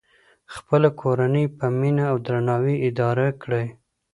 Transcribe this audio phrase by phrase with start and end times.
[0.53, 3.65] خپله کورنۍ په مینه او درناوي اداره کړئ.